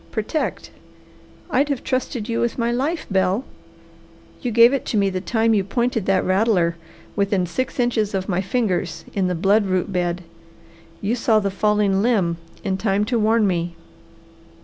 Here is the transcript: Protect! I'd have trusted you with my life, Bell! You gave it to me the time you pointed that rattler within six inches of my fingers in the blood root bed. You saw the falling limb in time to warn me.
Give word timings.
Protect! 0.09 0.71
I'd 1.51 1.69
have 1.69 1.83
trusted 1.83 2.27
you 2.27 2.39
with 2.39 2.57
my 2.57 2.71
life, 2.71 3.05
Bell! 3.11 3.45
You 4.41 4.49
gave 4.49 4.73
it 4.73 4.83
to 4.87 4.97
me 4.97 5.11
the 5.11 5.21
time 5.21 5.53
you 5.53 5.63
pointed 5.63 6.07
that 6.07 6.25
rattler 6.25 6.75
within 7.15 7.45
six 7.45 7.79
inches 7.79 8.15
of 8.15 8.27
my 8.27 8.41
fingers 8.41 9.05
in 9.13 9.27
the 9.27 9.35
blood 9.35 9.67
root 9.67 9.93
bed. 9.93 10.23
You 11.01 11.13
saw 11.15 11.37
the 11.37 11.51
falling 11.51 12.01
limb 12.01 12.37
in 12.63 12.77
time 12.79 13.05
to 13.05 13.19
warn 13.19 13.45
me. 13.45 13.75